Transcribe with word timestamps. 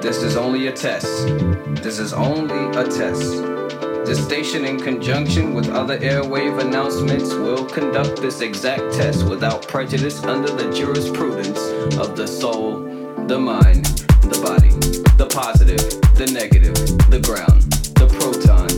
this 0.00 0.22
is 0.22 0.36
only 0.36 0.66
a 0.66 0.72
test. 0.72 1.26
This 1.82 1.98
is 1.98 2.12
only 2.12 2.78
a 2.78 2.84
test. 2.84 3.42
This 4.06 4.22
station, 4.24 4.64
in 4.64 4.78
conjunction 4.78 5.54
with 5.54 5.68
other 5.70 5.98
airwave 5.98 6.60
announcements, 6.60 7.32
will 7.34 7.64
conduct 7.64 8.20
this 8.20 8.40
exact 8.40 8.92
test 8.92 9.26
without 9.26 9.66
prejudice 9.66 10.22
under 10.22 10.52
the 10.52 10.72
jurisprudence 10.72 11.58
of 11.96 12.16
the 12.16 12.26
soul, 12.26 12.82
the 13.26 13.38
mind, 13.38 13.86
the 14.22 14.40
body, 14.42 14.70
the 15.16 15.26
positive, 15.26 15.80
the 16.14 16.26
negative, 16.32 16.74
the 17.10 17.20
ground, 17.20 17.62
the 17.96 18.06
proton, 18.18 18.75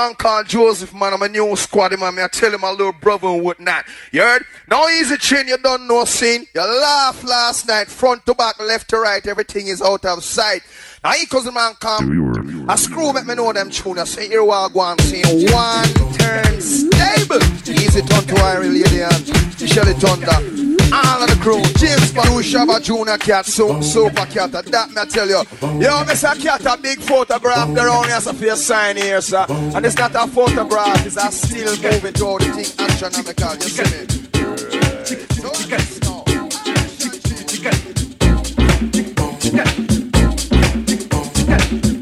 man 0.00 0.14
called 0.14 0.48
Joseph, 0.48 0.94
man, 0.94 1.12
I'm 1.12 1.22
a 1.22 1.28
new 1.28 1.54
squad, 1.56 1.98
man. 1.98 2.14
Me, 2.14 2.22
I 2.22 2.28
tell 2.28 2.52
him 2.52 2.60
my 2.60 2.70
little 2.70 2.92
brother 2.92 3.28
and 3.28 3.42
whatnot. 3.42 3.84
You 4.12 4.22
heard? 4.22 4.44
No 4.68 4.88
easy 4.88 5.16
chin, 5.16 5.48
you 5.48 5.58
don't 5.58 5.86
know 5.86 6.04
scene. 6.04 6.46
You 6.54 6.60
laugh 6.60 7.22
last 7.24 7.68
night, 7.68 7.88
front 7.88 8.24
to 8.26 8.34
back, 8.34 8.58
left 8.60 8.88
to 8.90 8.98
right, 8.98 9.24
everything 9.26 9.66
is 9.66 9.82
out 9.82 10.04
of 10.04 10.24
sight. 10.24 10.62
Now 11.02 11.12
he 11.12 11.24
the 11.24 11.52
man 11.52 11.72
come. 11.80 12.68
I 12.68 12.76
screw 12.76 13.12
make 13.14 13.24
me 13.24 13.34
know 13.34 13.50
them 13.54 13.70
tune. 13.70 13.98
I 13.98 14.04
say 14.04 14.28
here 14.28 14.44
while 14.44 14.68
go 14.68 14.82
and 14.82 15.00
sing 15.00 15.24
one 15.50 15.88
turn 16.12 16.60
stable. 16.60 17.40
Easy 17.64 18.02
turn 18.02 18.24
to 18.28 18.34
Irie 18.34 18.68
Lady 18.68 19.00
and 19.00 19.26
Shelly 19.58 19.94
Thunder. 19.94 20.28
All 20.92 21.22
of 21.22 21.30
the 21.30 21.38
crew, 21.40 21.62
James 21.78 22.12
Badu, 22.12 22.42
Shabba 22.42 22.82
Junior 22.82 23.16
Cat, 23.16 23.46
so, 23.46 23.80
Super 23.80 24.26
Cat, 24.26 24.50
that 24.52 24.66
me 24.90 24.98
I 24.98 25.04
tell 25.06 25.28
you. 25.28 25.42
Yo, 25.80 26.04
Mr. 26.04 26.38
Cat, 26.38 26.66
a 26.66 26.76
big 26.82 27.00
photograph 27.00 27.68
around 27.70 28.06
here, 28.06 28.20
so 28.20 28.32
for 28.32 28.44
your 28.44 28.56
sign 28.56 28.96
here, 28.96 29.20
sir. 29.20 29.46
And 29.48 29.86
it's 29.86 29.96
not 29.96 30.14
a 30.16 30.26
photograph, 30.26 31.06
it's 31.06 31.16
a 31.16 31.30
still 31.30 31.76
moving 31.80 32.12
to 32.12 32.38
the 32.40 32.52
thing 32.52 32.86
astronomical, 32.86 33.54
you 33.54 33.70
see 33.70 33.84
me? 33.84 34.06
So, 35.40 36.09
let's 41.50 41.99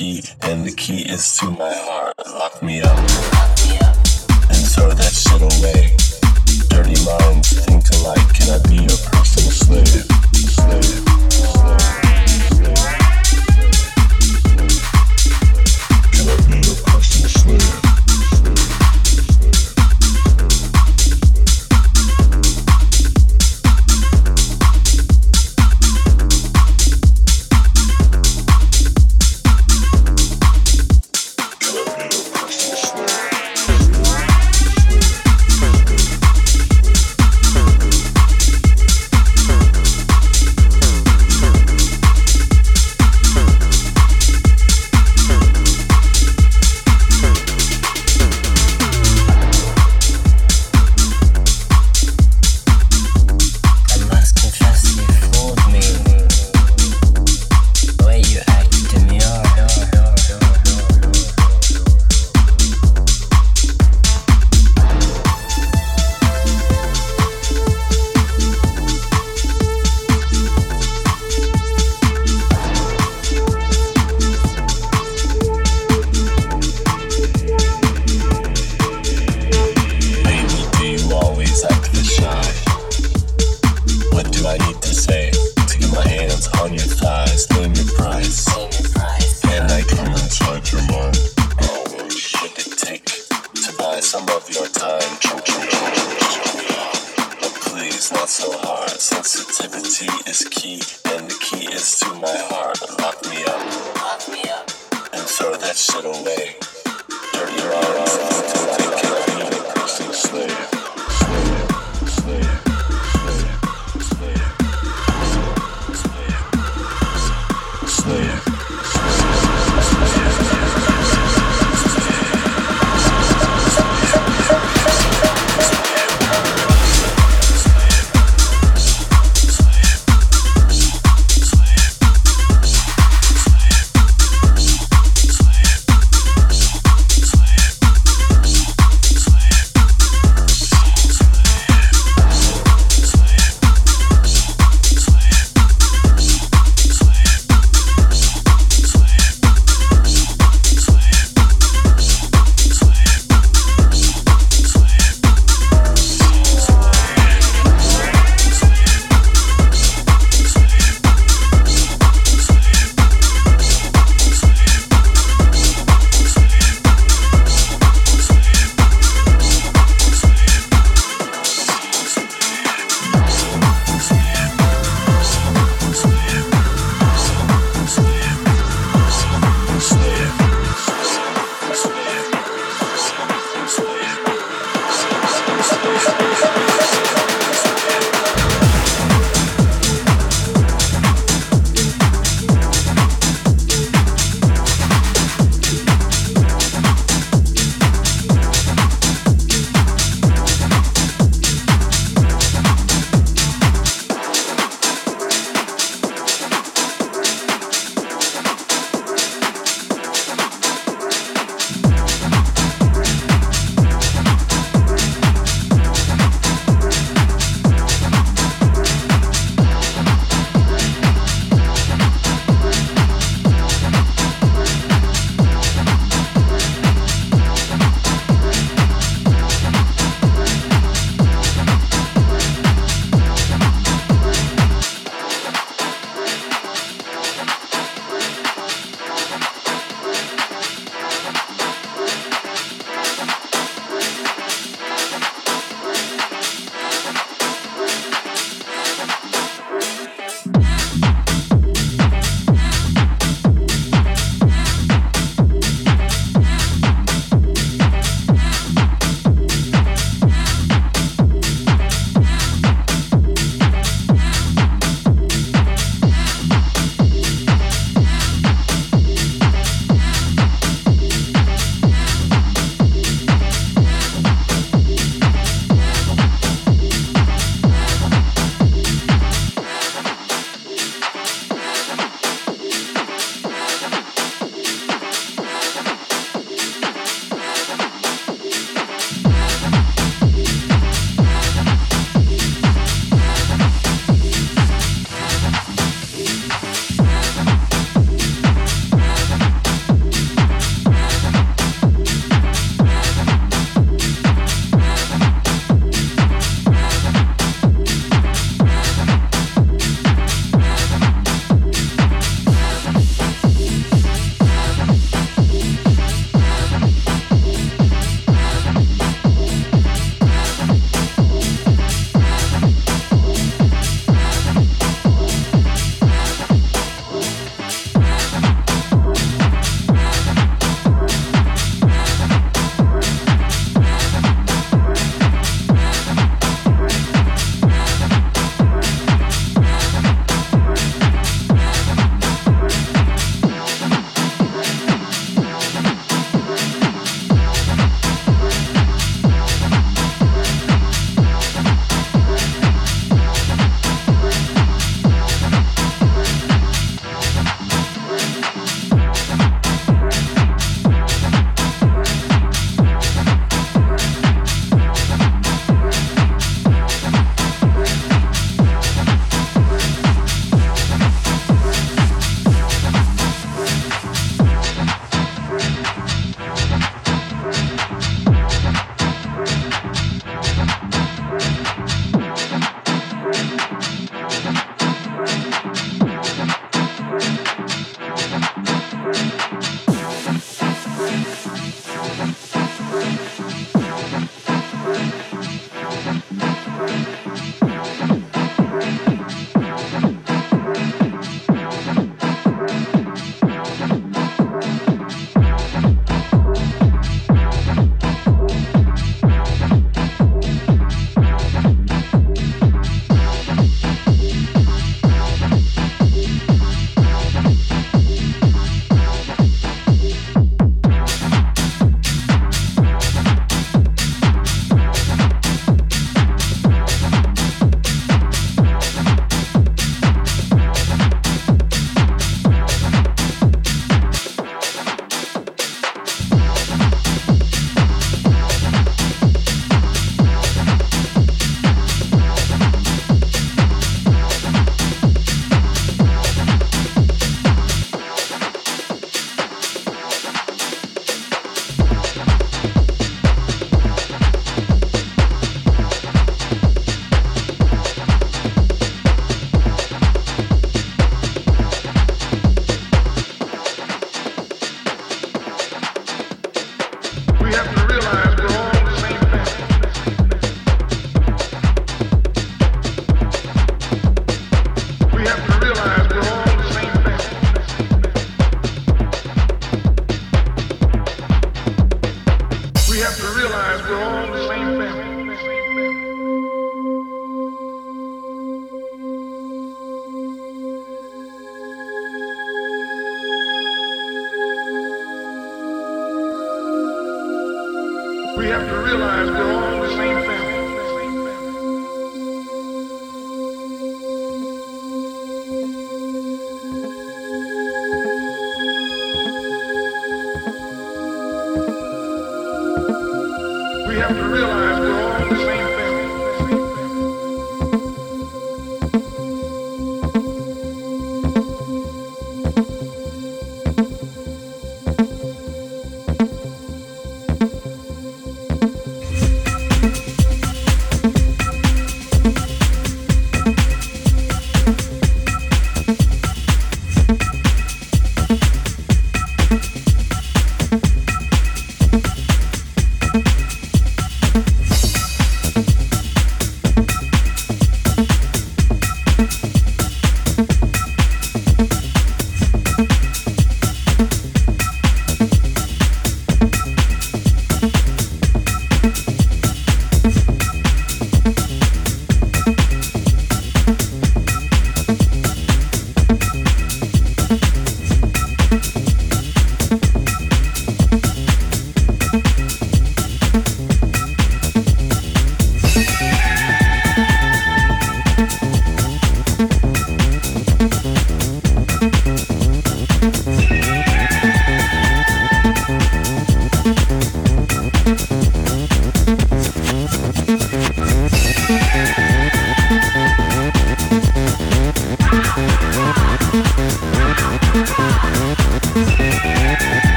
key, 0.00 0.22
and 0.40 0.64
the 0.64 0.72
key 0.72 1.02
is 1.02 1.36
to 1.36 1.50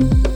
Yeah. 0.00 0.27